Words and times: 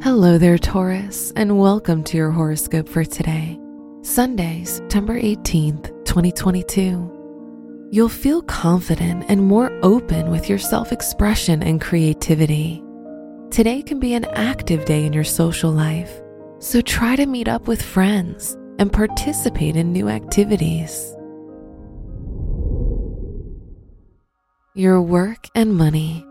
Hello 0.00 0.38
there, 0.38 0.58
Taurus, 0.58 1.32
and 1.34 1.58
welcome 1.58 2.04
to 2.04 2.16
your 2.16 2.30
horoscope 2.30 2.88
for 2.88 3.04
today, 3.04 3.58
Sunday, 4.02 4.62
September 4.62 5.20
18th, 5.20 5.86
2022. 6.04 7.88
You'll 7.90 8.08
feel 8.08 8.40
confident 8.42 9.24
and 9.28 9.42
more 9.42 9.76
open 9.82 10.30
with 10.30 10.48
your 10.48 10.60
self 10.60 10.92
expression 10.92 11.64
and 11.64 11.80
creativity. 11.80 12.80
Today 13.50 13.82
can 13.82 13.98
be 13.98 14.14
an 14.14 14.24
active 14.36 14.84
day 14.84 15.04
in 15.04 15.12
your 15.12 15.24
social 15.24 15.72
life, 15.72 16.20
so 16.60 16.80
try 16.80 17.16
to 17.16 17.26
meet 17.26 17.48
up 17.48 17.66
with 17.66 17.82
friends 17.82 18.56
and 18.78 18.92
participate 18.92 19.74
in 19.74 19.92
new 19.92 20.08
activities. 20.08 21.12
Your 24.74 25.02
work 25.02 25.48
and 25.56 25.74
money. 25.74 26.27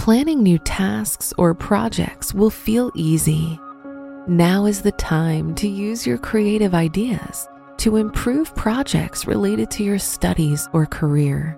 Planning 0.00 0.42
new 0.42 0.58
tasks 0.60 1.30
or 1.36 1.52
projects 1.52 2.32
will 2.32 2.48
feel 2.48 2.90
easy. 2.94 3.60
Now 4.26 4.64
is 4.64 4.80
the 4.80 4.92
time 4.92 5.54
to 5.56 5.68
use 5.68 6.06
your 6.06 6.16
creative 6.16 6.74
ideas 6.74 7.46
to 7.76 7.96
improve 7.96 8.56
projects 8.56 9.26
related 9.26 9.70
to 9.72 9.84
your 9.84 9.98
studies 9.98 10.66
or 10.72 10.86
career. 10.86 11.54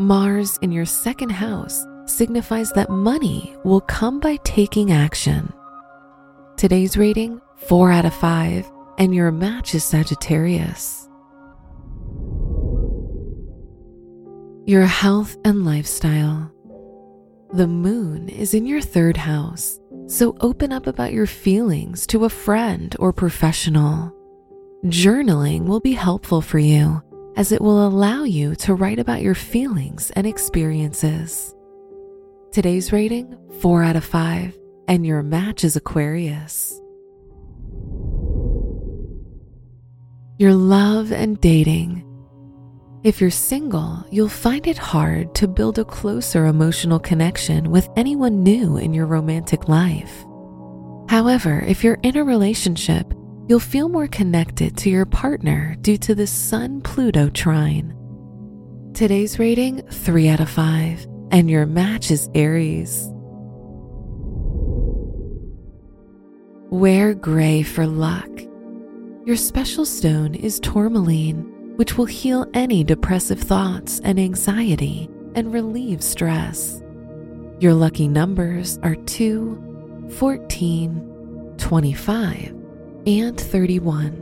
Mars 0.00 0.58
in 0.62 0.72
your 0.72 0.84
second 0.84 1.30
house 1.30 1.86
signifies 2.06 2.72
that 2.72 2.90
money 2.90 3.54
will 3.62 3.82
come 3.82 4.18
by 4.18 4.34
taking 4.42 4.90
action. 4.90 5.52
Today's 6.56 6.96
rating 6.96 7.40
4 7.54 7.92
out 7.92 8.04
of 8.04 8.14
5, 8.14 8.68
and 8.98 9.14
your 9.14 9.30
match 9.30 9.76
is 9.76 9.84
Sagittarius. 9.84 11.08
Your 14.66 14.86
health 14.86 15.36
and 15.44 15.64
lifestyle. 15.64 16.52
The 17.52 17.66
moon 17.66 18.28
is 18.28 18.54
in 18.54 18.64
your 18.64 18.80
third 18.80 19.16
house, 19.16 19.80
so 20.06 20.36
open 20.40 20.72
up 20.72 20.86
about 20.86 21.12
your 21.12 21.26
feelings 21.26 22.06
to 22.06 22.24
a 22.24 22.28
friend 22.28 22.94
or 23.00 23.12
professional. 23.12 24.14
Journaling 24.84 25.64
will 25.64 25.80
be 25.80 25.94
helpful 25.94 26.42
for 26.42 26.60
you 26.60 27.02
as 27.36 27.50
it 27.50 27.60
will 27.60 27.88
allow 27.88 28.22
you 28.22 28.54
to 28.54 28.74
write 28.74 29.00
about 29.00 29.22
your 29.22 29.34
feelings 29.34 30.12
and 30.12 30.28
experiences. 30.28 31.52
Today's 32.52 32.92
rating 32.92 33.36
4 33.60 33.82
out 33.82 33.96
of 33.96 34.04
5, 34.04 34.56
and 34.86 35.04
your 35.04 35.24
match 35.24 35.64
is 35.64 35.74
Aquarius. 35.74 36.80
Your 40.38 40.54
love 40.54 41.10
and 41.10 41.40
dating. 41.40 42.04
If 43.02 43.18
you're 43.18 43.30
single, 43.30 44.04
you'll 44.10 44.28
find 44.28 44.66
it 44.66 44.76
hard 44.76 45.34
to 45.36 45.48
build 45.48 45.78
a 45.78 45.86
closer 45.86 46.44
emotional 46.44 46.98
connection 46.98 47.70
with 47.70 47.88
anyone 47.96 48.42
new 48.42 48.76
in 48.76 48.92
your 48.92 49.06
romantic 49.06 49.68
life. 49.68 50.26
However, 51.08 51.60
if 51.60 51.82
you're 51.82 51.98
in 52.02 52.18
a 52.18 52.24
relationship, 52.24 53.10
you'll 53.48 53.58
feel 53.58 53.88
more 53.88 54.06
connected 54.06 54.76
to 54.76 54.90
your 54.90 55.06
partner 55.06 55.76
due 55.80 55.96
to 55.96 56.14
the 56.14 56.26
Sun 56.26 56.82
Pluto 56.82 57.30
trine. 57.30 57.96
Today's 58.92 59.38
rating 59.38 59.80
3 59.80 60.28
out 60.28 60.40
of 60.40 60.50
5, 60.50 61.06
and 61.30 61.48
your 61.48 61.64
match 61.64 62.10
is 62.10 62.28
Aries. 62.34 63.08
Wear 66.68 67.14
gray 67.14 67.62
for 67.62 67.86
luck. 67.86 68.28
Your 69.24 69.36
special 69.36 69.86
stone 69.86 70.34
is 70.34 70.60
tourmaline 70.60 71.50
which 71.80 71.96
will 71.96 72.04
heal 72.04 72.46
any 72.52 72.84
depressive 72.84 73.40
thoughts 73.40 74.02
and 74.04 74.20
anxiety 74.20 75.08
and 75.34 75.50
relieve 75.50 76.02
stress. 76.02 76.82
Your 77.58 77.72
lucky 77.72 78.06
numbers 78.06 78.78
are 78.82 78.96
2, 78.96 80.10
14, 80.18 81.54
25, 81.56 82.54
and 83.06 83.40
31. 83.40 84.12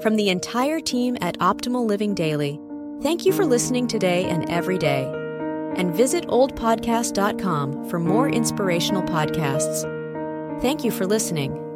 From 0.00 0.14
the 0.14 0.28
entire 0.28 0.78
team 0.78 1.18
at 1.20 1.36
Optimal 1.40 1.84
Living 1.88 2.14
Daily, 2.14 2.60
thank 3.02 3.26
you 3.26 3.32
for 3.32 3.44
listening 3.44 3.88
today 3.88 4.26
and 4.26 4.48
every 4.48 4.78
day. 4.78 5.12
And 5.74 5.92
visit 5.92 6.24
oldpodcast.com 6.28 7.90
for 7.90 7.98
more 7.98 8.28
inspirational 8.28 9.02
podcasts. 9.02 9.82
Thank 10.62 10.84
you 10.84 10.92
for 10.92 11.04
listening. 11.04 11.67